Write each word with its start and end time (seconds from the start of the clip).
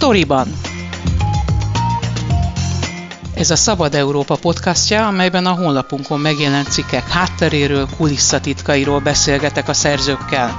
Storyban. 0.00 0.48
Ez 3.34 3.50
a 3.50 3.56
Szabad 3.56 3.94
Európa 3.94 4.36
podcastja, 4.36 5.06
amelyben 5.06 5.46
a 5.46 5.52
honlapunkon 5.52 6.20
megjelent 6.20 6.70
cikkek 6.70 7.08
hátteréről, 7.08 7.88
kulisszatitkairól 7.96 9.00
beszélgetek 9.00 9.68
a 9.68 9.72
szerzőkkel. 9.72 10.58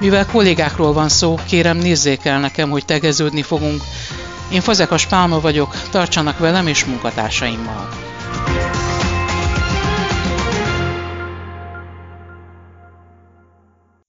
Mivel 0.00 0.26
kollégákról 0.26 0.92
van 0.92 1.08
szó, 1.08 1.34
kérem 1.46 1.76
nézzék 1.76 2.24
el 2.24 2.40
nekem, 2.40 2.70
hogy 2.70 2.84
tegeződni 2.84 3.42
fogunk. 3.42 3.80
Én 4.52 4.60
Fazekas 4.60 5.06
Pálma 5.06 5.40
vagyok, 5.40 5.74
tartsanak 5.90 6.38
velem 6.38 6.66
és 6.66 6.84
munkatársaimmal. 6.84 7.88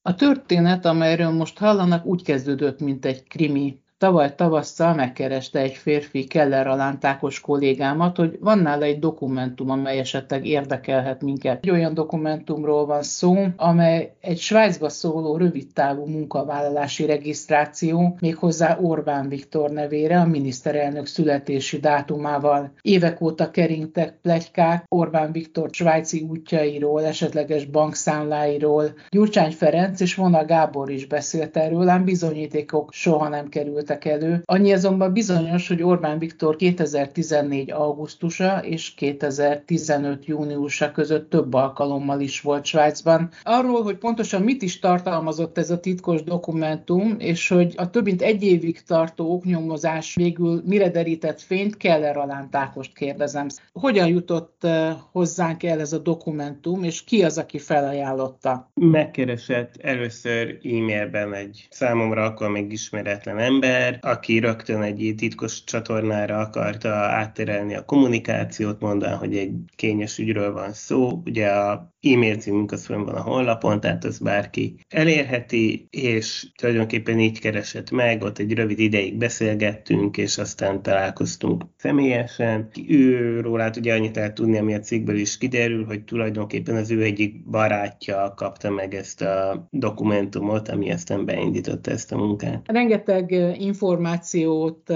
A 0.02 0.16
történet, 0.16 0.86
amelyről 0.86 1.32
most 1.32 1.58
hallanak, 1.58 2.06
úgy 2.06 2.24
kezdődött, 2.24 2.80
mint 2.80 3.06
egy 3.06 3.24
krimi. 3.28 3.83
Tavaly 4.04 4.36
tavasszal 4.36 4.94
megkereste 4.94 5.60
egy 5.60 5.74
férfi 5.74 6.24
Keller 6.24 6.68
alántákos 6.68 7.40
kollégámat, 7.40 8.18
hogy 8.18 8.38
van 8.40 8.60
nála 8.60 8.84
egy 8.84 9.00
dokumentum, 9.00 9.70
amely 9.70 10.00
esetleg 10.00 10.46
érdekelhet 10.46 11.22
minket. 11.22 11.60
Egy 11.62 11.70
olyan 11.70 11.94
dokumentumról 11.94 12.86
van 12.86 13.04
szó, 13.04 13.36
amely 13.56 14.14
egy 14.22 14.38
Svájcba 14.38 14.90
szóló 14.90 15.38
rövidtávú 15.38 16.06
munkavállalási 16.06 17.06
regisztráció, 17.06 18.18
méghozzá 18.20 18.78
Orbán 18.82 19.30
Viktor 19.30 19.70
nevére, 19.70 20.20
a 20.20 20.26
miniszterelnök 20.26 21.06
születési 21.06 21.80
dátumával. 21.80 22.72
Évek 22.82 23.22
óta 23.22 23.52
keringtek 23.52 24.20
plegykák 24.22 24.86
Orbán 24.88 25.32
Viktor 25.32 25.70
svájci 25.72 26.26
útjairól, 26.30 27.06
esetleges 27.06 27.66
bankszámláiról. 27.66 28.94
Gyurcsány 29.10 29.52
Ferenc 29.52 30.00
és 30.00 30.16
Vona 30.16 30.46
Gábor 30.46 30.90
is 30.90 31.06
beszélt 31.06 31.58
erről, 31.58 31.90
ám 31.90 32.04
bizonyítékok 32.04 32.94
soha 32.94 33.28
nem 33.28 33.50
kerültek 33.50 33.93
elő. 34.02 34.42
Annyi 34.46 34.74
azonban 34.74 35.14
bizonyos, 35.14 35.68
hogy 35.68 35.84
Orbán 35.84 36.20
Viktor 36.20 36.56
2014. 36.56 37.72
augusztusa 37.72 38.60
és 38.64 38.94
2015. 38.94 40.26
júniusa 40.26 40.92
között 40.92 41.30
több 41.30 41.54
alkalommal 41.54 42.20
is 42.20 42.42
volt 42.42 42.66
Svájcban. 42.66 43.30
Arról, 43.44 43.84
hogy 43.84 43.98
pontosan 43.98 44.42
mit 44.42 44.62
is 44.62 44.80
tartalmazott 44.80 45.58
ez 45.58 45.70
a 45.70 45.80
titkos 45.80 46.24
dokumentum, 46.24 47.16
és 47.18 47.48
hogy 47.48 47.74
a 47.78 47.90
több 47.90 48.04
mint 48.04 48.22
egy 48.22 48.44
évig 48.44 48.84
tartó 48.84 49.34
oknyomozás 49.34 50.16
végül 50.16 50.62
mire 50.66 50.90
derített 50.90 51.42
fényt, 51.42 51.78
Keller 51.78 52.18
alántákost 52.18 52.94
kérdezem. 52.94 53.48
Hogyan 53.74 54.08
jutott 54.08 54.64
eh, 54.64 54.96
hozzánk 55.12 55.64
el 55.64 55.80
ez 55.80 55.94
a 55.94 55.98
dokumentum, 55.98 56.84
és 56.84 57.04
ki 57.04 57.24
az, 57.24 57.38
aki 57.38 57.60
felajánlotta? 57.60 58.72
Megkeresett 58.74 59.76
először 59.82 60.60
e-mailben 60.64 61.34
egy 61.34 61.68
számomra 61.70 62.24
akkor 62.24 62.50
még 62.50 62.72
ismeretlen 62.72 63.38
ember, 63.40 63.73
ember, 63.74 64.00
aki 64.02 64.40
rögtön 64.40 64.82
egy 64.82 65.14
titkos 65.18 65.64
csatornára 65.64 66.38
akarta 66.38 66.90
átterelni 66.90 67.76
a 67.76 67.86
kommunikációt, 67.86 68.80
mondván, 68.80 69.18
hogy 69.18 69.38
egy 69.38 69.52
kényes 69.76 70.18
ügyről 70.18 70.54
van 70.54 70.74
szó. 70.74 71.22
Ugye 71.26 71.48
a 71.48 71.94
e-mail 72.02 72.36
címünk 72.36 72.72
az 72.72 72.86
fönn 72.86 73.06
van 73.06 73.16
a 73.16 73.22
honlapon, 73.22 73.80
tehát 73.80 74.04
az 74.04 74.20
bárki 74.20 74.76
elérheti, 74.90 75.88
és 75.90 76.48
tulajdonképpen 76.56 77.20
így 77.20 77.40
keresett 77.40 77.92
meg, 77.92 78.24
ott 78.24 78.38
egy 78.38 78.54
rövid 78.54 78.80
ideig 78.80 79.18
beszélgettünk, 79.18 80.18
és 80.18 80.38
aztán 80.38 80.82
találkoztunk 80.82 81.64
személyesen. 81.78 82.70
Ő 82.88 83.40
rólát 83.42 83.78
ugye 83.78 83.94
annyit 83.94 84.16
lehet 84.16 84.34
tudni, 84.34 84.58
ami 84.58 84.74
a 84.74 84.80
cikkből 84.80 85.18
is 85.18 85.38
kiderül, 85.38 85.86
hogy 85.86 86.04
tulajdonképpen 86.04 86.76
az 86.76 86.92
ő 86.92 87.04
egyik 87.04 87.50
barátja 87.50 88.34
kapta 88.36 88.70
meg 88.70 88.94
ezt 88.94 89.22
a 89.22 89.68
dokumentumot, 89.70 90.70
ami 90.70 90.92
aztán 90.92 91.26
beindította 91.26 91.92
ezt 91.92 92.12
a 92.12 92.18
munkát. 92.18 92.62
Rengeteg 92.66 93.32
információt, 93.64 94.94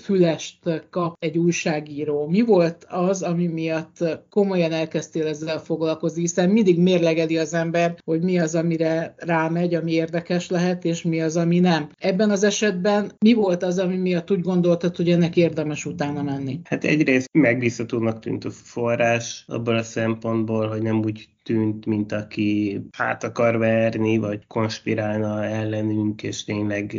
fülest 0.00 0.86
kap 0.90 1.16
egy 1.18 1.38
újságíró. 1.38 2.26
Mi 2.26 2.40
volt 2.40 2.86
az, 2.88 3.22
ami 3.22 3.46
miatt 3.46 4.04
komolyan 4.30 4.72
elkezdtél 4.72 5.26
ezzel 5.26 5.58
foglalkozni, 5.58 6.20
hiszen 6.20 6.50
mindig 6.50 6.80
mérlegeli 6.80 7.38
az 7.38 7.54
ember, 7.54 7.96
hogy 8.04 8.22
mi 8.22 8.38
az, 8.38 8.54
amire 8.54 9.14
rámegy, 9.16 9.74
ami 9.74 9.92
érdekes 9.92 10.50
lehet, 10.50 10.84
és 10.84 11.02
mi 11.02 11.20
az, 11.20 11.36
ami 11.36 11.58
nem. 11.58 11.88
Ebben 11.98 12.30
az 12.30 12.44
esetben 12.44 13.12
mi 13.18 13.32
volt 13.32 13.62
az, 13.62 13.78
ami 13.78 13.96
miatt 13.96 14.30
úgy 14.30 14.40
gondoltad, 14.40 14.96
hogy 14.96 15.10
ennek 15.10 15.36
érdemes 15.36 15.84
utána 15.84 16.22
menni? 16.22 16.60
Hát 16.64 16.84
egyrészt 16.84 17.28
megbízhatónak 17.32 18.18
tűnt 18.18 18.44
a 18.44 18.50
forrás, 18.50 19.44
abban 19.46 19.76
a 19.76 19.82
szempontból, 19.82 20.68
hogy 20.68 20.82
nem 20.82 20.98
úgy 20.98 21.28
tűnt, 21.48 21.86
mint 21.86 22.12
aki 22.12 22.80
hát 22.92 23.24
akar 23.24 23.58
verni, 23.58 24.18
vagy 24.18 24.46
konspirálna 24.46 25.44
ellenünk, 25.44 26.22
és 26.22 26.44
tényleg 26.44 26.92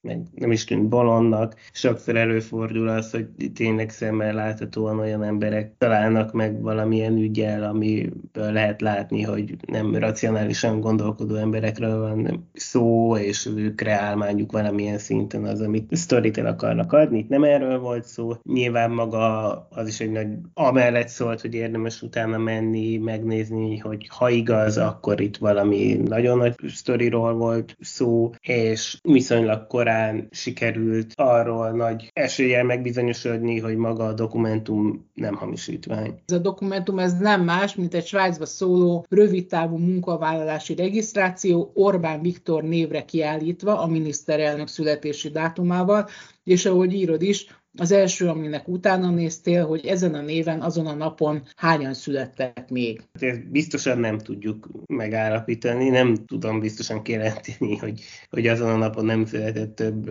meg 0.00 0.22
nem 0.34 0.52
is 0.52 0.64
tűnt 0.64 0.88
bolondnak. 0.88 1.54
Sokszor 1.72 2.16
előfordul 2.16 2.88
az, 2.88 3.10
hogy 3.10 3.28
tényleg 3.54 3.90
szemmel 3.90 4.34
láthatóan 4.34 4.98
olyan 4.98 5.22
emberek 5.22 5.72
találnak 5.78 6.32
meg 6.32 6.60
valamilyen 6.62 7.16
ügyel, 7.16 7.62
ami 7.62 8.10
lehet 8.32 8.80
látni, 8.80 9.22
hogy 9.22 9.56
nem 9.66 9.96
racionálisan 9.96 10.80
gondolkodó 10.80 11.34
emberekről 11.34 12.00
van 12.00 12.48
szó, 12.52 13.16
és 13.16 13.48
ők 13.56 13.80
reálmányuk 13.80 14.52
valamilyen 14.52 14.98
szinten 14.98 15.44
az, 15.44 15.60
amit 15.60 15.96
sztorit 15.96 16.38
el 16.38 16.46
akarnak 16.46 16.92
adni. 16.92 17.18
Itt 17.18 17.28
nem 17.28 17.44
erről 17.44 17.78
volt 17.78 18.04
szó. 18.04 18.32
Nyilván 18.42 18.90
maga 18.90 19.48
az 19.70 19.88
is 19.88 20.00
egy 20.00 20.12
nagy 20.12 20.28
amellett 20.54 21.08
szólt, 21.08 21.40
hogy 21.40 21.54
érdemes 21.54 22.02
utána 22.02 22.38
menni, 22.38 22.96
megnézni, 22.96 23.77
hogy 23.78 24.06
ha 24.08 24.28
igaz, 24.28 24.76
akkor 24.76 25.20
itt 25.20 25.36
valami 25.36 26.00
nagyon 26.04 26.38
nagy 26.38 26.54
sztoriról 26.68 27.32
volt 27.34 27.76
szó, 27.80 28.30
és 28.40 28.98
viszonylag 29.02 29.66
korán 29.66 30.28
sikerült 30.30 31.12
arról 31.14 31.70
nagy 31.70 32.10
eséllyel 32.12 32.64
megbizonyosodni, 32.64 33.58
hogy 33.58 33.76
maga 33.76 34.04
a 34.04 34.12
dokumentum 34.12 35.10
nem 35.14 35.34
hamisítvány. 35.34 36.14
Ez 36.26 36.34
a 36.34 36.38
dokumentum 36.38 36.98
ez 36.98 37.18
nem 37.18 37.44
más, 37.44 37.74
mint 37.74 37.94
egy 37.94 38.06
Svájcba 38.06 38.46
szóló 38.46 39.06
rövidtávú 39.08 39.76
munkavállalási 39.76 40.74
regisztráció 40.74 41.70
Orbán 41.74 42.20
Viktor 42.20 42.62
névre 42.62 43.04
kiállítva 43.04 43.80
a 43.80 43.86
miniszterelnök 43.86 44.68
születési 44.68 45.28
dátumával, 45.28 46.08
és 46.44 46.66
ahogy 46.66 46.94
írod 46.94 47.22
is, 47.22 47.46
az 47.78 47.92
első, 47.92 48.28
aminek 48.28 48.68
utána 48.68 49.10
néztél, 49.10 49.66
hogy 49.66 49.86
ezen 49.86 50.14
a 50.14 50.20
néven, 50.20 50.60
azon 50.60 50.86
a 50.86 50.94
napon 50.94 51.42
hányan 51.56 51.94
születtek 51.94 52.70
még? 52.70 53.02
Ezt 53.12 53.50
biztosan 53.50 53.98
nem 53.98 54.18
tudjuk 54.18 54.68
megállapítani, 54.86 55.88
nem 55.88 56.14
tudom 56.14 56.60
biztosan 56.60 57.02
kijelenteni, 57.02 57.76
hogy, 57.76 58.00
hogy 58.30 58.46
azon 58.46 58.68
a 58.68 58.76
napon 58.76 59.04
nem 59.04 59.24
született 59.24 59.74
több 59.74 60.10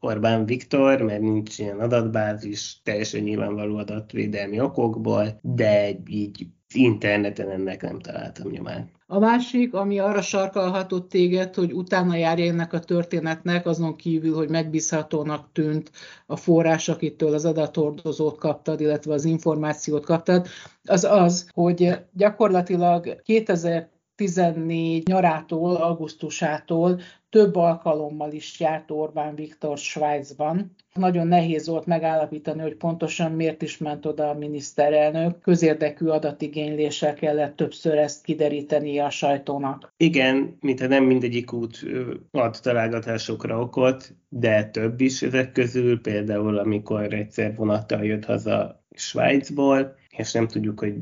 Orbán 0.00 0.46
Viktor, 0.46 1.02
mert 1.02 1.20
nincs 1.20 1.58
ilyen 1.58 1.80
adatbázis, 1.80 2.80
teljesen 2.82 3.22
nyilvánvaló 3.22 3.76
adatvédelmi 3.76 4.60
okokból, 4.60 5.38
de 5.42 5.90
így 6.06 6.46
interneten 6.74 7.50
ennek 7.50 7.82
nem 7.82 7.98
találtam 7.98 8.50
nyomát. 8.50 8.88
A 9.06 9.18
másik, 9.18 9.74
ami 9.74 9.98
arra 9.98 10.22
sarkalhatott 10.22 11.08
téged, 11.08 11.54
hogy 11.54 11.72
utána 11.72 12.14
járj 12.14 12.48
ennek 12.48 12.72
a 12.72 12.78
történetnek, 12.78 13.66
azon 13.66 13.96
kívül, 13.96 14.34
hogy 14.34 14.48
megbízhatónak 14.48 15.52
tűnt 15.52 15.90
a 16.26 16.36
forrás, 16.36 16.88
akitől 16.88 17.34
az 17.34 17.44
adathordozót 17.44 18.38
kaptad, 18.38 18.80
illetve 18.80 19.12
az 19.12 19.24
információt 19.24 20.04
kaptad, 20.04 20.46
az 20.84 21.04
az, 21.04 21.50
hogy 21.54 21.98
gyakorlatilag 22.12 23.22
2000 23.22 23.88
14 24.18 25.06
nyarától, 25.06 25.74
augusztusától 25.74 27.00
több 27.30 27.56
alkalommal 27.56 28.32
is 28.32 28.60
járt 28.60 28.90
Orbán 28.90 29.34
Viktor 29.34 29.78
Svájcban. 29.78 30.74
Nagyon 30.94 31.26
nehéz 31.26 31.66
volt 31.68 31.86
megállapítani, 31.86 32.60
hogy 32.60 32.74
pontosan 32.74 33.32
miért 33.32 33.62
is 33.62 33.78
ment 33.78 34.06
oda 34.06 34.28
a 34.28 34.34
miniszterelnök. 34.34 35.40
Közérdekű 35.40 36.06
adatigényléssel 36.06 37.14
kellett 37.14 37.56
többször 37.56 37.98
ezt 37.98 38.24
kideríteni 38.24 38.98
a 38.98 39.10
sajtónak. 39.10 39.92
Igen, 39.96 40.56
mintha 40.60 40.86
nem 40.86 41.04
mindegyik 41.04 41.52
út 41.52 41.84
ad 42.30 42.58
találgatásokra 42.62 43.60
okot, 43.60 44.14
de 44.28 44.64
több 44.64 45.00
is 45.00 45.22
ezek 45.22 45.52
közül, 45.52 46.00
például 46.00 46.58
amikor 46.58 47.14
egyszer 47.14 47.56
vonattal 47.56 48.04
jött 48.04 48.24
haza 48.24 48.84
Svájcból, 48.90 49.96
és 50.16 50.32
nem 50.32 50.46
tudjuk, 50.46 50.80
hogy 50.80 50.94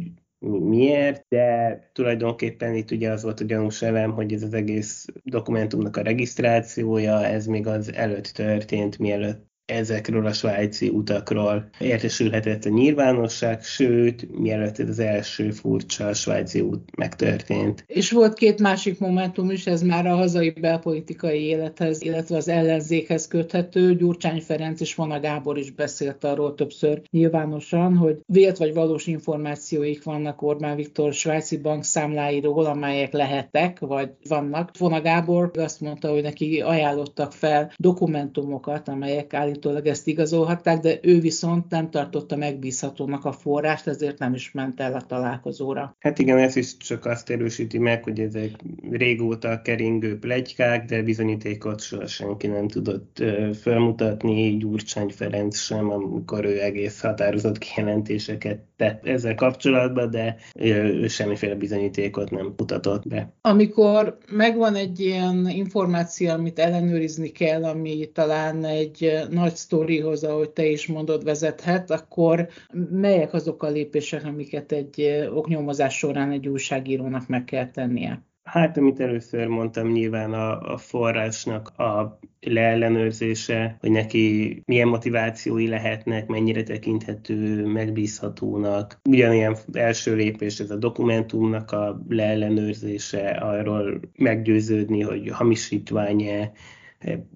miért, 0.47 1.25
de 1.29 1.79
tulajdonképpen 1.93 2.75
itt 2.75 2.91
ugye 2.91 3.11
az 3.11 3.23
volt 3.23 3.41
a 3.41 3.45
gyanús 3.45 3.83
elem, 3.83 4.13
hogy 4.13 4.33
ez 4.33 4.43
az 4.43 4.55
egész 4.55 5.07
dokumentumnak 5.23 5.97
a 5.97 6.03
regisztrációja, 6.03 7.25
ez 7.25 7.47
még 7.47 7.67
az 7.67 7.93
előtt 7.93 8.27
történt, 8.27 8.99
mielőtt 8.99 9.47
ezekről 9.67 10.27
a 10.27 10.33
svájci 10.33 10.89
utakról 10.89 11.69
értesülhetett 11.79 12.65
a 12.65 12.69
nyilvánosság, 12.69 13.63
sőt, 13.63 14.39
mielőtt 14.39 14.79
ez 14.79 14.89
az 14.89 14.99
első 14.99 15.51
furcsa 15.51 16.15
svájci 16.15 16.61
út 16.61 16.97
megtörtént. 16.97 17.85
És 17.87 18.11
volt 18.11 18.35
két 18.35 18.61
másik 18.61 18.99
momentum 18.99 19.51
is, 19.51 19.67
ez 19.67 19.83
már 19.83 20.07
a 20.07 20.15
hazai 20.15 20.51
belpolitikai 20.51 21.41
élethez, 21.41 22.03
illetve 22.03 22.37
az 22.37 22.49
ellenzékhez 22.49 23.29
köthető. 23.29 23.97
Gyurcsány 23.97 24.41
Ferenc 24.41 24.81
és 24.81 24.95
Vona 24.95 25.21
Gábor 25.21 25.59
is 25.59 25.71
beszélt 25.71 26.25
arról 26.25 26.55
többször 26.55 27.03
nyilvánosan, 27.11 27.97
hogy 27.97 28.21
vélt 28.27 28.57
vagy 28.57 28.75
valós 28.75 29.07
információik 29.07 30.05
vannak 30.05 30.43
Orbán 30.43 30.77
Viktor 30.77 31.13
svájci 31.13 31.57
bankszámláiról, 31.57 32.65
amelyek 32.65 33.13
lehettek, 33.13 33.79
vagy 33.79 34.11
vannak. 34.29 34.71
Vona 34.79 35.01
Gábor 35.01 35.51
azt 35.55 35.81
mondta, 35.81 36.11
hogy 36.11 36.23
neki 36.23 36.61
ajánlottak 36.61 37.33
fel 37.33 37.73
dokumentumokat, 37.77 38.89
amelyek 38.89 39.35
állítólag 39.35 39.56
állítólag 39.57 39.87
ezt 39.87 40.07
igazolhatták, 40.07 40.81
de 40.81 40.99
ő 41.03 41.21
viszont 41.21 41.71
nem 41.71 41.91
tartotta 41.91 42.37
megbízhatónak 42.37 43.25
a 43.25 43.33
forrást, 43.33 43.87
ezért 43.87 44.19
nem 44.19 44.35
is 44.35 44.53
ment 44.53 44.81
el 44.81 44.95
a 44.95 45.01
találkozóra. 45.01 45.97
Hát 45.99 46.19
igen, 46.19 46.39
ez 46.39 46.57
is 46.57 46.77
csak 46.77 47.05
azt 47.05 47.31
erősíti 47.31 47.79
meg, 47.79 48.05
hogy 48.05 48.21
ezek 48.21 48.51
régóta 48.91 49.63
keringő 49.63 50.19
plegykák, 50.19 50.85
de 50.85 51.03
bizonyítékot 51.03 51.81
soha 51.81 52.07
senki 52.07 52.47
nem 52.47 52.69
tudott 52.69 53.23
felmutatni, 53.61 54.57
Gyurcsány 54.57 55.09
Ferenc 55.09 55.59
sem, 55.59 55.91
amikor 55.91 56.45
ő 56.45 56.63
egész 56.63 57.01
határozott 57.01 57.59
kijelentéseket 57.59 58.59
tett 58.77 59.07
ezzel 59.07 59.35
kapcsolatban, 59.35 60.11
de 60.11 60.37
ő 60.55 61.07
semmiféle 61.09 61.55
bizonyítékot 61.55 62.31
nem 62.31 62.55
mutatott 62.57 63.09
be. 63.09 63.33
Amikor 63.41 64.19
megvan 64.31 64.75
egy 64.75 65.01
ilyen 65.01 65.49
információ, 65.49 66.31
amit 66.31 66.59
ellenőrizni 66.59 67.29
kell, 67.29 67.65
ami 67.65 68.11
talán 68.13 68.65
egy 68.65 69.13
nagy 69.31 69.55
sztorihoz, 69.55 70.25
ahogy 70.25 70.51
te 70.51 70.67
is 70.67 70.87
mondod, 70.87 71.25
vezethet, 71.25 71.91
akkor 71.91 72.49
melyek 72.91 73.33
azok 73.33 73.63
a 73.63 73.71
lépések, 73.71 74.25
amiket 74.25 74.73
egy 74.73 75.27
oknyomozás 75.35 75.97
során 75.97 76.31
egy 76.31 76.49
újságírónak 76.49 77.29
meg 77.29 77.45
kell 77.45 77.71
tennie? 77.71 78.25
Hát, 78.47 78.77
amit 78.77 79.01
először 79.01 79.47
mondtam, 79.47 79.89
nyilván 79.89 80.33
a, 80.33 80.73
a 80.73 80.77
forrásnak 80.77 81.69
a 81.79 82.19
leellenőrzése, 82.41 83.77
hogy 83.81 83.91
neki 83.91 84.63
milyen 84.67 84.89
motivációi 84.89 85.69
lehetnek, 85.69 86.27
mennyire 86.27 86.63
tekinthető 86.63 87.65
megbízhatónak. 87.65 89.01
Ugyanilyen 89.09 89.57
első 89.73 90.15
lépés 90.15 90.59
ez 90.59 90.71
a 90.71 90.77
dokumentumnak 90.77 91.71
a 91.71 92.03
leellenőrzése, 92.09 93.29
arról 93.29 94.01
meggyőződni, 94.17 95.01
hogy 95.01 95.31
hamisítvány-e, 95.31 96.53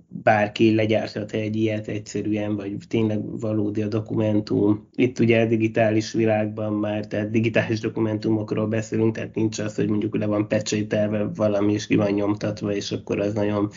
bárki 0.09 0.75
legyárthat 0.75 1.33
egy 1.33 1.57
ilyet 1.57 1.89
egyszerűen, 1.89 2.57
vagy 2.57 2.77
tényleg 2.89 3.41
valódi 3.41 3.83
a 3.83 3.89
dokumentum. 3.89 4.89
Itt 4.95 5.19
ugye 5.19 5.41
a 5.41 5.47
digitális 5.47 6.13
világban 6.13 6.73
már, 6.73 7.07
tehát 7.07 7.31
digitális 7.31 7.81
dokumentumokról 7.81 8.67
beszélünk, 8.67 9.15
tehát 9.15 9.35
nincs 9.35 9.59
az, 9.59 9.75
hogy 9.75 9.89
mondjuk 9.89 10.17
le 10.17 10.27
van 10.27 10.49
pecsételve 10.49 11.31
valami, 11.35 11.73
és 11.73 11.87
ki 11.87 11.97
van 11.97 12.11
nyomtatva, 12.11 12.75
és 12.75 12.91
akkor 12.91 13.21
az 13.21 13.33
nagyon 13.33 13.71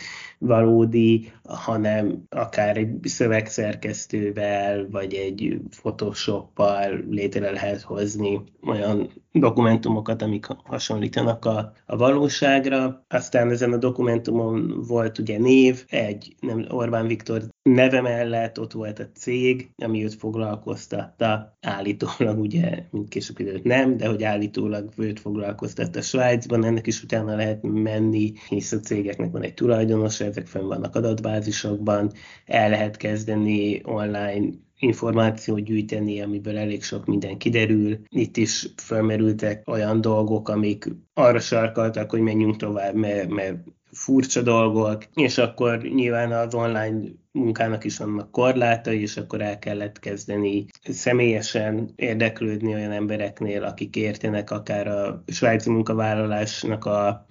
valódi, 0.46 1.32
hanem 1.44 2.22
akár 2.28 2.76
egy 2.76 2.88
szövegszerkesztővel, 3.02 4.88
vagy 4.90 5.14
egy 5.14 5.60
Photoshoppal 5.70 7.04
létre 7.10 7.50
lehet 7.50 7.80
hozni 7.80 8.42
olyan 8.66 9.10
dokumentumokat, 9.32 10.22
amik 10.22 10.46
hasonlítanak 10.64 11.44
a, 11.44 11.72
a 11.86 11.96
valóságra. 11.96 13.04
Aztán 13.08 13.50
ezen 13.50 13.72
a 13.72 13.76
dokumentumon 13.76 14.84
volt 14.88 15.18
ugye 15.18 15.38
név, 15.38 15.84
egy 15.88 16.34
nem, 16.40 16.66
Orbán 16.68 17.06
Viktor 17.06 17.42
neve 17.64 18.00
mellett 18.00 18.60
ott 18.60 18.72
volt 18.72 18.98
a 18.98 19.10
cég, 19.14 19.70
ami 19.76 20.04
őt 20.04 20.14
foglalkoztatta, 20.14 21.56
állítólag 21.60 22.38
ugye, 22.38 22.84
mint 22.90 23.08
később 23.08 23.40
időt 23.40 23.64
nem, 23.64 23.96
de 23.96 24.08
hogy 24.08 24.22
állítólag 24.22 24.92
őt 24.96 25.20
foglalkoztatta 25.20 26.02
Svájcban, 26.02 26.64
ennek 26.64 26.86
is 26.86 27.02
utána 27.02 27.36
lehet 27.36 27.62
menni, 27.62 28.32
hisz 28.48 28.72
a 28.72 28.80
cégeknek 28.80 29.30
van 29.30 29.42
egy 29.42 29.54
tulajdonos, 29.54 30.20
ezek 30.20 30.46
fenn 30.46 30.66
vannak 30.66 30.94
adatbázisokban, 30.94 32.12
el 32.46 32.70
lehet 32.70 32.96
kezdeni 32.96 33.80
online 33.84 34.46
információt 34.78 35.64
gyűjteni, 35.64 36.20
amiből 36.20 36.58
elég 36.58 36.82
sok 36.82 37.06
minden 37.06 37.38
kiderül. 37.38 37.98
Itt 38.08 38.36
is 38.36 38.68
felmerültek 38.76 39.68
olyan 39.68 40.00
dolgok, 40.00 40.48
amik 40.48 40.88
arra 41.14 41.40
sarkaltak, 41.40 42.10
hogy 42.10 42.20
menjünk 42.20 42.56
tovább, 42.56 42.94
mert, 42.94 43.28
mert 43.28 43.56
furcsa 43.90 44.42
dolgok, 44.42 45.04
és 45.14 45.38
akkor 45.38 45.82
nyilván 45.82 46.32
az 46.32 46.54
online 46.54 47.00
munkának 47.34 47.84
is 47.84 47.98
vannak 47.98 48.30
korlátai, 48.30 49.00
és 49.00 49.16
akkor 49.16 49.40
el 49.40 49.58
kellett 49.58 49.98
kezdeni 49.98 50.66
személyesen 50.82 51.92
érdeklődni 51.96 52.74
olyan 52.74 52.92
embereknél, 52.92 53.64
akik 53.64 53.96
értenek 53.96 54.50
akár 54.50 54.86
a 54.86 55.22
svájci 55.26 55.70
munkavállalásnak 55.70 56.84
a 56.84 57.26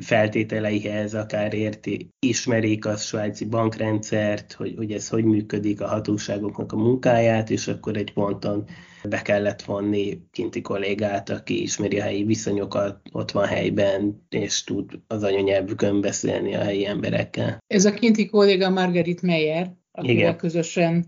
feltételeihez, 0.00 1.14
akár 1.14 1.54
érti, 1.54 2.08
ismerik 2.18 2.86
a 2.86 2.96
svájci 2.96 3.44
bankrendszert, 3.44 4.52
hogy, 4.52 4.74
hogy 4.76 4.92
ez 4.92 5.08
hogy 5.08 5.24
működik 5.24 5.80
a 5.80 5.86
hatóságoknak 5.86 6.72
a 6.72 6.76
munkáját, 6.76 7.50
és 7.50 7.68
akkor 7.68 7.96
egy 7.96 8.12
ponton 8.12 8.64
be 9.08 9.22
kellett 9.22 9.62
vonni 9.62 10.20
kinti 10.30 10.60
kollégát, 10.60 11.30
aki 11.30 11.62
ismeri 11.62 12.00
a 12.00 12.02
helyi 12.02 12.24
viszonyokat, 12.24 13.00
ott 13.12 13.30
van 13.30 13.46
helyben, 13.46 14.26
és 14.28 14.64
tud 14.64 15.00
az 15.06 15.22
anyanyelvükön 15.22 16.00
beszélni 16.00 16.54
a 16.54 16.62
helyi 16.62 16.86
emberekkel. 16.86 17.58
Ez 17.66 17.84
a 17.84 17.92
kinti 17.94 18.26
kolléga 18.26 18.70
Margarit 18.70 19.22
Meyer, 19.22 19.72
akivel 19.94 20.16
Igen. 20.16 20.36
közösen 20.36 21.06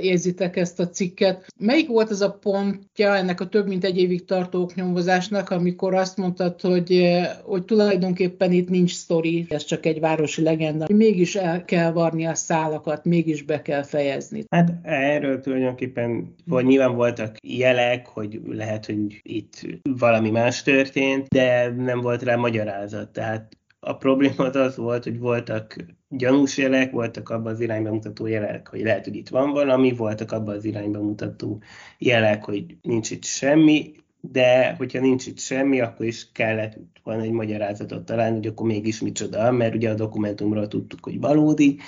érzitek 0.00 0.56
ezt 0.56 0.80
a 0.80 0.88
cikket. 0.88 1.46
Melyik 1.58 1.88
volt 1.88 2.10
az 2.10 2.20
a 2.20 2.30
pontja 2.32 3.16
ennek 3.16 3.40
a 3.40 3.48
több 3.48 3.66
mint 3.66 3.84
egy 3.84 3.98
évig 3.98 4.24
tartó 4.24 4.70
nyomozásnak, 4.74 5.50
amikor 5.50 5.94
azt 5.94 6.16
mondtad, 6.16 6.60
hogy, 6.60 7.18
hogy 7.42 7.64
tulajdonképpen 7.64 8.52
itt 8.52 8.68
nincs 8.68 8.92
sztori, 8.94 9.46
ez 9.48 9.64
csak 9.64 9.86
egy 9.86 10.00
városi 10.00 10.42
legenda, 10.42 10.86
mégis 10.92 11.36
el 11.36 11.64
kell 11.64 11.92
varni 11.92 12.26
a 12.26 12.34
szálakat, 12.34 13.04
mégis 13.04 13.42
be 13.42 13.62
kell 13.62 13.82
fejezni. 13.82 14.44
Hát 14.50 14.72
erről 14.82 15.40
tulajdonképpen, 15.40 16.34
vagy 16.44 16.64
nyilván 16.64 16.94
voltak 16.94 17.36
jelek, 17.42 18.06
hogy 18.06 18.40
lehet, 18.46 18.86
hogy 18.86 19.20
itt 19.22 19.66
valami 19.98 20.30
más 20.30 20.62
történt, 20.62 21.26
de 21.28 21.74
nem 21.76 22.00
volt 22.00 22.22
rá 22.22 22.36
magyarázat. 22.36 23.12
Tehát 23.12 23.57
a 23.80 23.96
probléma 23.96 24.44
az 24.44 24.56
az 24.56 24.76
volt, 24.76 25.04
hogy 25.04 25.18
voltak 25.18 25.76
gyanús 26.08 26.56
jelek, 26.56 26.90
voltak 26.90 27.28
abban 27.28 27.52
az 27.52 27.60
irányba 27.60 27.92
mutató 27.92 28.26
jelek, 28.26 28.68
hogy 28.68 28.80
lehet, 28.80 29.04
hogy 29.04 29.16
itt 29.16 29.28
van 29.28 29.50
valami, 29.50 29.92
voltak 29.92 30.32
abban 30.32 30.56
az 30.56 30.64
irányba 30.64 31.02
mutató 31.02 31.62
jelek, 31.98 32.44
hogy 32.44 32.76
nincs 32.82 33.10
itt 33.10 33.24
semmi, 33.24 33.94
de 34.20 34.74
hogyha 34.74 35.00
nincs 35.00 35.26
itt 35.26 35.38
semmi, 35.38 35.80
akkor 35.80 36.06
is 36.06 36.32
kellett 36.32 36.78
volna 37.02 37.22
egy 37.22 37.30
magyarázatot 37.30 38.04
találni, 38.04 38.36
hogy 38.36 38.46
akkor 38.46 38.66
mégis 38.66 39.00
micsoda, 39.00 39.52
mert 39.52 39.74
ugye 39.74 39.90
a 39.90 39.94
dokumentumról 39.94 40.68
tudtuk, 40.68 41.04
hogy 41.04 41.20
valódi, 41.20 41.78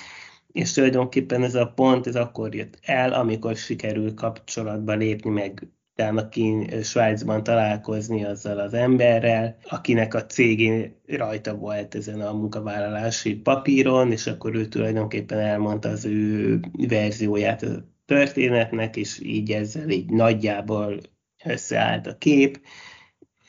és 0.51 0.71
tulajdonképpen 0.71 1.43
ez 1.43 1.55
a 1.55 1.71
pont, 1.75 2.07
ez 2.07 2.15
akkor 2.15 2.55
jött 2.55 2.79
el, 2.81 3.13
amikor 3.13 3.55
sikerül 3.55 4.13
kapcsolatba 4.13 4.93
lépni, 4.93 5.29
meg 5.29 5.67
utána 6.01 6.29
ki 6.29 6.67
Svájcban 6.83 7.43
találkozni 7.43 8.23
azzal 8.23 8.59
az 8.59 8.73
emberrel, 8.73 9.57
akinek 9.69 10.13
a 10.13 10.25
cégén 10.25 10.95
rajta 11.07 11.55
volt 11.55 11.95
ezen 11.95 12.21
a 12.21 12.33
munkavállalási 12.33 13.35
papíron, 13.35 14.11
és 14.11 14.27
akkor 14.27 14.55
ő 14.55 14.65
tulajdonképpen 14.65 15.39
elmondta 15.39 15.89
az 15.89 16.05
ő 16.05 16.59
verzióját 16.87 17.63
a 17.63 17.85
történetnek, 18.05 18.95
és 18.95 19.19
így 19.23 19.51
ezzel 19.51 19.89
így 19.89 20.09
nagyjából 20.09 20.99
összeállt 21.45 22.07
a 22.07 22.17
kép, 22.17 22.61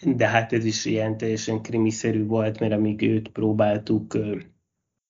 de 0.02 0.26
hát 0.26 0.52
ez 0.52 0.64
is 0.64 0.84
ilyen 0.84 1.16
teljesen 1.16 1.62
krimiszerű 1.62 2.26
volt, 2.26 2.60
mert 2.60 2.72
amíg 2.72 3.02
őt 3.02 3.28
próbáltuk 3.28 4.18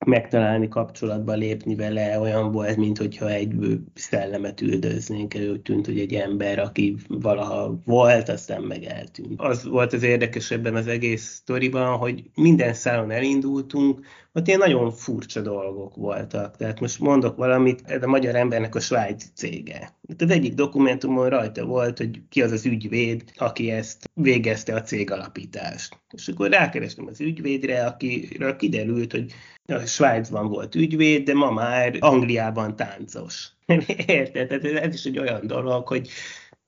megtalálni, 0.04 0.68
kapcsolatba 0.68 1.32
lépni 1.32 1.75
vele, 1.75 2.21
olyan 2.21 2.52
volt, 2.52 2.76
mint 2.76 2.99
hogyha 2.99 3.30
egy 3.30 3.54
szellemet 3.94 4.61
üldöznénk, 4.61 5.35
úgy 5.50 5.61
tűnt, 5.61 5.87
hogy 5.87 5.99
egy 5.99 6.14
ember, 6.14 6.59
aki 6.59 6.97
valaha 7.09 7.80
volt, 7.85 8.28
aztán 8.28 8.62
meg 8.62 8.85
eltűnt. 8.85 9.40
Az 9.40 9.64
volt 9.64 9.92
az 9.92 10.02
érdekes 10.02 10.50
ebben 10.50 10.75
az 10.75 10.87
egész 10.87 11.25
sztoriban, 11.25 11.97
hogy 11.97 12.23
minden 12.35 12.75
szálon 12.75 13.11
elindultunk, 13.11 14.00
ott 14.34 14.46
ilyen 14.46 14.58
nagyon 14.58 14.92
furcsa 14.92 15.40
dolgok 15.40 15.94
voltak. 15.94 16.56
Tehát 16.56 16.80
most 16.80 16.98
mondok 16.98 17.36
valamit, 17.36 17.82
ez 17.84 18.02
a 18.02 18.06
magyar 18.06 18.34
embernek 18.34 18.74
a 18.74 18.80
svájci 18.80 19.26
cége. 19.34 19.96
Az 20.18 20.30
egyik 20.30 20.54
dokumentumon 20.54 21.28
rajta 21.28 21.64
volt, 21.64 21.98
hogy 21.98 22.20
ki 22.28 22.42
az 22.42 22.52
az 22.52 22.66
ügyvéd, 22.66 23.24
aki 23.36 23.70
ezt 23.70 24.10
végezte 24.14 24.74
a 24.74 24.82
cég 24.82 25.10
alapítást. 25.10 26.00
És 26.10 26.28
akkor 26.28 26.50
rákerestem 26.50 27.06
az 27.06 27.20
ügyvédre, 27.20 27.86
akiről 27.86 28.56
kiderült, 28.56 29.12
hogy 29.12 29.32
a 29.66 29.78
Svájcban 29.78 30.48
volt 30.48 30.74
ügyvéd, 30.74 31.24
de 31.24 31.34
ma 31.34 31.50
már 31.50 31.96
Angliában 31.98 32.76
táncos. 32.76 33.48
Érted? 34.06 34.46
Tehát 34.46 34.64
ez 34.64 34.94
is 34.94 35.04
egy 35.04 35.18
olyan 35.18 35.46
dolog, 35.46 35.88
hogy 35.88 36.08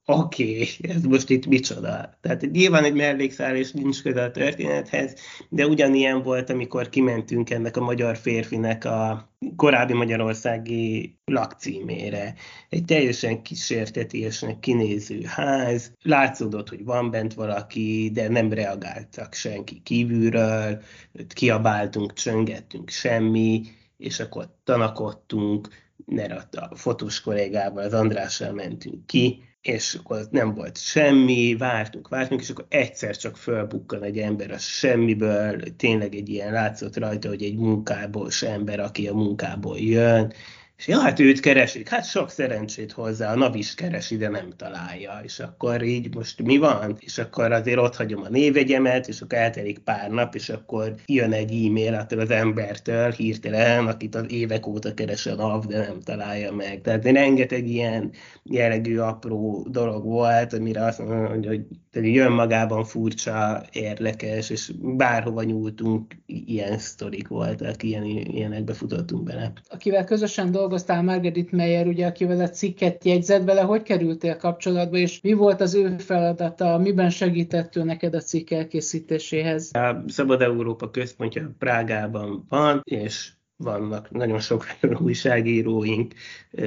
oké, 0.06 0.52
okay, 0.52 0.90
ez 0.94 1.02
most 1.02 1.30
itt 1.30 1.46
micsoda. 1.46 2.18
Tehát 2.20 2.50
nyilván 2.50 2.84
egy 2.84 2.94
mellékszál 2.94 3.56
és 3.56 3.73
nincs 3.73 4.02
köze 4.02 4.23
a 4.23 4.30
történethez, 4.30 5.14
de 5.49 5.66
ugyanilyen 5.66 6.23
volt, 6.23 6.50
amikor 6.50 6.88
kimentünk 6.88 7.50
ennek 7.50 7.76
a 7.76 7.84
magyar 7.84 8.16
férfinek 8.16 8.84
a 8.84 9.32
korábbi 9.56 9.92
magyarországi 9.92 11.16
lakcímére. 11.25 12.34
Egy 12.68 12.84
teljesen 12.84 13.42
kísértetiesnek 13.42 14.58
kinéző 14.58 15.20
ház, 15.25 15.92
látszódott, 16.02 16.68
hogy 16.68 16.84
van 16.84 17.11
bent 17.11 17.34
valaki, 17.34 18.11
de 18.12 18.28
nem 18.28 18.52
reagáltak 18.52 19.34
senki 19.34 19.80
kívülről, 19.82 20.82
kiabáltunk, 21.28 22.12
csöngettünk, 22.12 22.90
semmi, 22.90 23.62
és 23.96 24.20
akkor 24.20 24.49
tanakodtunk, 24.64 25.68
mert 26.06 26.54
a 26.54 26.70
fotós 26.76 27.20
kollégával, 27.20 27.84
az 27.84 27.92
Andrással 27.92 28.52
mentünk 28.52 29.06
ki, 29.06 29.42
és 29.64 29.94
akkor 29.94 30.26
nem 30.30 30.54
volt 30.54 30.78
semmi, 30.78 31.56
vártunk, 31.56 32.09
vártunk, 32.09 32.40
és 32.40 32.50
akkor 32.50 32.66
egyszer 32.68 33.16
csak 33.16 33.37
fölbukkan 33.37 34.02
egy 34.02 34.18
ember 34.18 34.50
a 34.50 34.59
semmiből, 34.59 35.76
tényleg 35.76 36.14
egy 36.14 36.28
ilyen 36.28 36.52
látszott 36.52 36.97
rajta, 36.97 37.28
hogy 37.28 37.42
egy 37.42 37.56
munkából 37.56 38.28
ember, 38.40 38.80
aki 38.80 39.09
a 39.09 39.14
munkából 39.14 39.78
jön, 39.78 40.33
és 40.76 40.88
ja, 40.88 40.99
hát 40.99 41.21
őt 41.21 41.40
keresik, 41.40 41.88
hát 41.88 42.04
sok 42.07 42.31
szerencsét 42.31 42.93
hozzá, 42.93 43.33
a 43.33 43.37
NAV 43.37 43.54
is 43.54 43.75
keresi, 43.75 44.16
de 44.16 44.28
nem 44.28 44.50
találja, 44.57 45.21
és 45.23 45.38
akkor 45.38 45.83
így 45.83 46.14
most 46.14 46.43
mi 46.43 46.57
van? 46.57 46.97
És 46.99 47.19
akkor 47.19 47.52
azért 47.52 47.78
ott 47.78 47.97
hagyom 47.97 48.23
a 48.23 48.28
névegyemet, 48.28 49.09
és 49.09 49.21
akkor 49.21 49.38
eltelik 49.38 49.78
pár 49.78 50.11
nap, 50.11 50.35
és 50.35 50.49
akkor 50.49 50.95
jön 51.07 51.33
egy 51.33 51.66
e-mail 51.66 51.95
attól 51.95 52.19
az 52.19 52.31
embertől 52.31 53.11
hirtelen, 53.11 53.87
akit 53.87 54.14
az 54.14 54.25
évek 54.28 54.66
óta 54.66 54.95
keres 54.95 55.26
a 55.26 55.35
NAV, 55.35 55.66
de 55.66 55.78
nem 55.78 56.00
találja 56.00 56.52
meg. 56.52 56.81
Tehát 56.81 57.04
rengeteg 57.04 57.69
ilyen 57.69 58.11
jellegű 58.43 58.99
apró 58.99 59.66
dolog 59.71 60.04
volt, 60.04 60.52
amire 60.52 60.85
azt 60.85 60.99
mondom, 60.99 61.26
hogy, 61.26 61.47
hogy 61.47 62.14
jön 62.14 62.33
magában 62.33 62.85
furcsa, 62.85 63.64
érdekes, 63.73 64.50
és 64.50 64.73
bárhova 64.83 65.43
nyúltunk, 65.43 66.16
ilyen 66.26 66.78
sztorik 66.78 67.28
voltak, 67.28 67.83
ilyen, 67.83 68.04
ilyenekbe 68.04 68.73
futottunk 68.73 69.23
bele. 69.23 69.52
Akivel 69.69 70.04
közösen 70.04 70.52
dolgoztál, 70.64 71.02
Margaret 71.02 71.50
Meyer, 71.50 71.87
ugye, 71.87 72.06
akivel 72.06 72.40
a 72.40 72.49
cikket 72.49 73.04
jegyzett 73.04 73.44
vele, 73.44 73.61
hogy 73.61 73.83
kerültél 73.83 74.37
kapcsolatba, 74.37 74.97
és 74.97 75.21
mi 75.21 75.33
volt 75.33 75.61
az 75.61 75.75
ő 75.75 75.99
feladata, 75.99 76.78
miben 76.78 77.11
segített 77.11 77.76
ő 77.76 77.83
neked 77.83 78.14
a 78.14 78.21
cikk 78.21 78.50
elkészítéséhez? 78.50 79.71
A 79.73 80.04
Szabad 80.06 80.42
Európa 80.42 80.90
központja 80.90 81.50
Prágában 81.59 82.44
van, 82.49 82.80
és 82.85 83.33
vannak 83.56 84.11
nagyon 84.11 84.38
sok 84.38 84.66
újságíróink. 85.04 86.14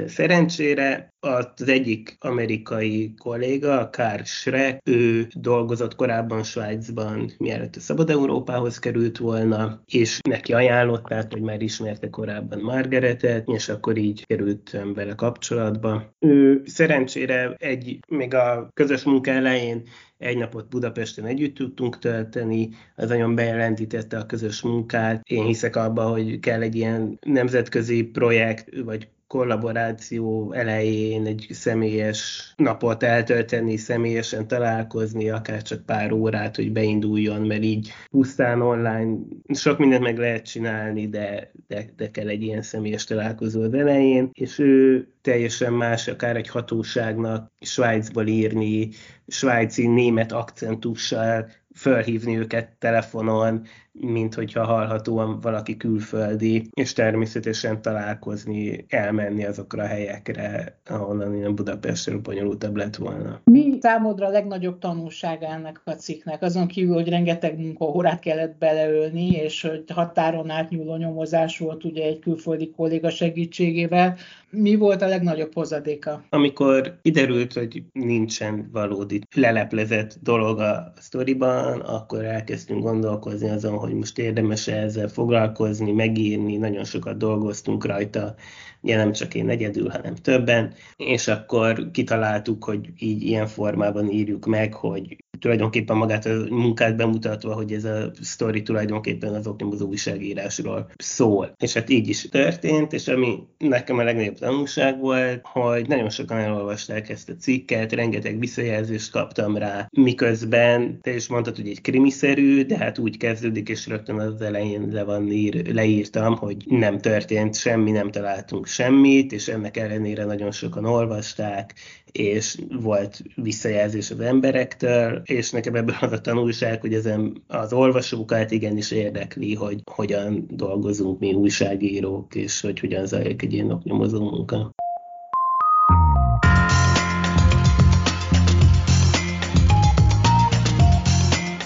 Szerencsére 0.06 1.10
az 1.20 1.67
egyik 1.67 2.15
amerikai 2.20 3.13
kolléga, 3.13 3.89
Karl 3.89 4.22
Schreck, 4.24 4.79
ő 4.89 5.27
dolgozott 5.34 5.96
korábban 5.96 6.44
Svájcban, 6.44 7.32
mielőtt 7.38 7.75
a 7.75 7.79
Szabad 7.79 8.10
Európához 8.10 8.79
került 8.79 9.17
volna, 9.17 9.82
és 9.86 10.20
neki 10.29 10.53
ajánlották, 10.53 11.32
hogy 11.32 11.41
már 11.41 11.62
ismerte 11.62 12.10
korábban 12.10 12.60
Margaretet, 12.60 13.48
és 13.48 13.70
akkor 13.70 13.98
így 13.98 14.25
került 14.25 14.77
vele 14.94 15.15
kapcsolatba. 15.15 16.15
Ő 16.20 16.62
szerencsére 16.65 17.56
egy, 17.58 18.00
még 18.08 18.34
a 18.34 18.70
közös 18.74 19.03
munka 19.03 19.32
elején 19.32 19.84
egy 20.18 20.38
napot 20.38 20.70
Budapesten 20.70 21.26
együtt 21.26 21.56
tudtunk 21.56 22.00
tölteni, 22.00 22.70
az 22.96 23.10
nagyon 23.10 23.36
bejelentítette 23.36 24.18
a 24.18 24.26
közös 24.26 24.62
munkát. 24.62 25.22
Én 25.28 25.46
hiszek 25.46 25.76
abba, 25.76 26.10
hogy 26.10 26.40
kell 26.40 26.62
egy 26.62 26.76
ilyen 26.76 27.20
nemzetközi 27.22 28.04
projekt, 28.04 28.84
vagy 28.84 29.08
kollaboráció 29.28 30.52
elején 30.54 31.26
egy 31.26 31.48
személyes 31.50 32.54
napot 32.56 33.04
eltölteni, 33.04 33.78
személyesen 33.78 34.48
találkozni, 34.48 35.30
akár 35.30 35.62
csak 35.62 35.86
pár 35.86 36.12
órát, 36.12 36.56
hogy 36.56 36.72
beinduljon, 36.72 37.42
mert 37.42 37.64
így 37.64 37.92
pusztán 38.10 38.62
online 38.62 39.18
sok 39.54 39.78
mindent 39.78 40.04
meg 40.04 40.18
lehet 40.18 40.46
csinálni, 40.46 41.08
de, 41.08 41.52
de, 41.68 41.86
de 41.96 42.12
kell 42.12 42.28
egy 42.28 42.42
ilyen 42.42 42.62
személyes 42.62 43.04
találkozó 43.04 43.62
az 43.62 43.74
elején, 43.74 44.30
és 44.34 44.60
ő 44.60 45.08
teljesen 45.22 45.74
más, 45.74 46.08
akár 46.08 46.36
egy 46.36 46.50
hatóságnak 46.50 47.52
Svájcból 47.60 48.28
írni, 48.28 48.90
svájci 49.28 49.88
német 49.88 50.32
akcentussal, 50.32 51.50
fölhívni 51.76 52.38
őket 52.38 52.70
telefonon, 52.80 53.66
mint 54.00 54.34
hogyha 54.34 54.66
hallhatóan 54.66 55.39
valaki 55.39 55.77
külföldi, 55.77 56.68
és 56.74 56.94
természetesen 56.94 57.82
találkozni, 57.82 58.86
elmenni 58.89 59.46
azokra 59.46 59.84
a 59.84 59.88
helyekre, 59.88 60.80
ahonnan 60.86 61.36
ilyen 61.36 61.56
Budapestről 61.56 62.20
bonyolultabb 62.20 62.75
lett 62.75 62.96
volna. 62.96 63.42
Mi 63.44 63.77
számodra 63.82 64.25
a 64.25 64.30
legnagyobb 64.30 64.80
tanulság 64.80 65.44
ennek 65.44 65.82
a 65.84 65.92
cikknek? 65.92 66.42
Azon 66.42 66.68
kívül, 66.68 66.94
hogy 66.94 67.10
rengeteg 67.10 67.60
munkaórát 67.60 68.20
kellett 68.20 68.58
beleölni, 68.58 69.27
és 69.27 69.62
hogy 69.62 69.84
határon 69.94 70.50
átnyúló 70.50 70.96
nyomozás 70.96 71.60
volt 71.60 71.84
ugye 71.84 72.04
egy 72.04 72.20
külföldi 72.20 72.70
kolléga 72.70 73.10
segítségével, 73.10 74.18
mi 74.50 74.75
volt 74.75 75.01
a 75.01 75.08
legnagyobb 75.08 75.54
hozadéka? 75.54 76.24
Amikor 76.30 77.00
kiderült, 77.01 77.54
hogy 77.54 77.84
nincsen 77.92 78.70
valódi 78.72 79.22
leleplezett 79.36 80.18
dolog 80.22 80.60
a 80.60 80.94
sztoriban, 81.00 81.80
akkor 81.80 82.25
elkezdtünk 82.25 82.84
gondolkozni 82.84 83.50
azon, 83.50 83.77
hogy 83.88 83.96
most 83.96 84.17
érdemes 84.17 84.67
-e 84.67 84.75
ezzel 84.75 85.08
foglalkozni, 85.08 85.91
megírni, 85.91 86.58
nagyon 86.58 86.84
sokat 86.84 87.17
dolgoztunk 87.17 87.86
rajta, 87.86 88.36
ugye 88.82 88.96
nem 88.96 89.12
csak 89.12 89.34
én 89.34 89.50
egyedül, 89.50 89.89
hanem 89.89 90.15
többen, 90.15 90.74
és 90.96 91.27
akkor 91.27 91.91
kitaláltuk, 91.91 92.63
hogy 92.63 92.89
így 93.00 93.22
ilyen 93.22 93.48
formában 93.48 94.10
írjuk 94.12 94.46
meg, 94.46 94.74
hogy 94.74 95.17
tulajdonképpen 95.39 95.98
magát 95.98 96.25
a 96.25 96.46
munkát 96.50 96.96
bemutatva, 96.96 97.53
hogy 97.53 97.72
ez 97.72 97.84
a 97.84 98.12
sztori 98.22 98.62
tulajdonképpen 98.62 99.34
az 99.34 99.48
oknyomozó 99.48 99.88
újságírásról 99.88 100.91
szól. 100.98 101.56
És 101.58 101.74
hát 101.74 101.89
így 101.89 102.10
is 102.10 102.29
történt, 102.29 102.94
és 102.94 103.08
ami 103.08 103.39
nekem 103.58 103.98
a 103.98 104.03
legnagyobb 104.03 104.38
tanulság 104.38 105.00
volt, 105.00 105.39
hogy 105.44 105.88
nagyon 105.88 106.10
sokan 106.10 106.38
elolvasták 106.38 107.10
ezt 107.10 107.29
a 107.29 107.36
cikket, 107.36 107.91
rengeteg 107.91 108.39
visszajelzést 108.39 109.12
kaptam 109.12 109.58
rá, 109.58 109.88
miközben 109.91 111.01
te 111.01 111.15
is 111.15 111.27
mondtad, 111.27 111.56
hogy 111.56 111.67
egy 111.67 111.82
krimiszerű, 111.82 112.65
de 112.65 112.77
hát 112.77 112.98
úgy 112.98 113.17
kezdődik, 113.17 113.70
és 113.70 113.88
rögtön 113.88 114.20
az 114.20 114.41
elején 114.41 114.88
le 114.91 115.03
van 115.03 115.32
ír, 115.32 115.74
leírtam, 115.74 116.36
hogy 116.36 116.63
nem 116.65 116.98
történt 116.98 117.56
semmi, 117.56 117.91
nem 117.91 118.12
találtunk 118.12 118.67
semmit, 118.67 119.32
és 119.32 119.48
ennek 119.48 119.77
ellenére 119.77 120.25
nagyon 120.25 120.51
sokan 120.51 120.86
olvasták, 120.86 121.74
és 122.12 122.58
volt 122.82 123.22
visszajelzés 123.36 124.12
az 124.12 124.20
emberektől, 124.20 125.22
és 125.28 125.52
nekem 125.52 125.76
ebből 125.76 125.96
az 126.02 126.12
a 126.12 126.22
tanulság, 126.22 126.82
hogy 126.82 126.94
ezen 126.94 127.44
az 127.48 127.74
olvasókat 127.74 128.52
igenis 128.52 128.92
érdekli, 128.92 129.56
hogy 129.56 129.82
hogyan 129.92 130.48
dolgozunk 130.50 131.20
mi 131.20 131.34
újságírók, 131.34 132.36
és 132.36 132.62
hogy 132.62 132.80
hogyan 132.80 133.06
zajlik 133.06 133.42
egy 133.42 133.54
ilyen 133.54 133.72
oknyomozó 133.72 134.20
munka. 134.20 134.72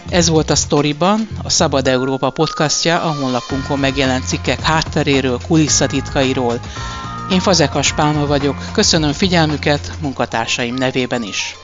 Ez 0.10 0.30
volt 0.30 0.50
a 0.50 0.56
Storyban, 0.56 1.28
a 1.44 1.50
Szabad 1.50 1.88
Európa 1.88 2.30
podcastja, 2.30 3.02
a 3.02 3.14
honlapunkon 3.14 3.80
megjelent 3.80 4.28
cikkek 4.28 4.60
hátteréről, 4.60 5.38
kulisszatitkairól, 5.48 6.60
én 7.32 7.40
Fazekas 7.40 7.94
Pálma 7.94 8.26
vagyok, 8.26 8.56
köszönöm 8.74 9.12
figyelmüket 9.12 9.92
munkatársaim 10.02 10.76
nevében 10.76 11.24
is. 11.24 11.56